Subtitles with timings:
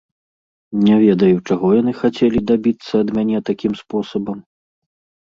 [0.85, 4.47] Не ведаю, чаго яны хацелі дабіцца ад мяне такім спосабам.